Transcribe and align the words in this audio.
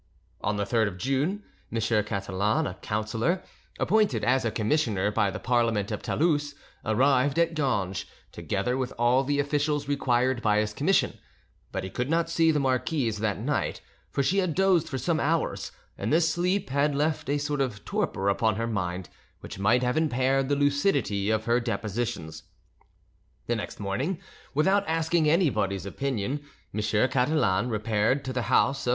On 0.43 0.55
the 0.57 0.63
3rd 0.65 0.87
of 0.87 0.97
June, 0.97 1.43
M. 1.71 1.79
Catalan, 1.79 2.65
a 2.65 2.73
councillor, 2.73 3.43
appointed 3.77 4.23
as 4.23 4.43
a 4.43 4.49
commissioner 4.49 5.11
by 5.11 5.29
the 5.29 5.37
Parliament 5.37 5.91
of 5.91 6.01
Toulouse, 6.01 6.55
arrived 6.83 7.37
at 7.37 7.53
Ganges, 7.53 8.05
together 8.31 8.75
with 8.75 8.93
all 8.97 9.23
the 9.23 9.39
officials 9.39 9.87
required 9.87 10.41
by 10.41 10.57
his 10.57 10.73
commission; 10.73 11.19
but 11.71 11.83
he 11.83 11.91
could 11.91 12.09
not 12.09 12.31
see 12.31 12.49
the 12.49 12.59
marquise 12.59 13.19
that 13.19 13.37
night, 13.37 13.81
for 14.09 14.23
she 14.23 14.39
had 14.39 14.55
dozed 14.55 14.89
for 14.89 14.97
some 14.97 15.19
hours, 15.19 15.71
and 15.99 16.11
this 16.11 16.33
sleep 16.33 16.71
had 16.71 16.95
left 16.95 17.29
a 17.29 17.37
sort 17.37 17.61
of 17.61 17.85
torpor 17.85 18.27
upon 18.27 18.55
her 18.55 18.65
mind, 18.65 19.07
which 19.41 19.59
might 19.59 19.83
have 19.83 19.97
impaired 19.97 20.49
the 20.49 20.55
lucidity 20.55 21.29
of 21.29 21.45
her 21.45 21.59
depositions. 21.59 22.41
The 23.45 23.55
next 23.55 23.79
morning, 23.79 24.19
without 24.55 24.83
asking 24.89 25.29
anybody's 25.29 25.85
opinion, 25.85 26.43
M. 26.73 26.81
Catalan 26.81 27.69
repaired 27.69 28.25
to 28.25 28.33
the 28.33 28.41
house 28.49 28.87
of 28.87 28.89
M. 28.89 28.89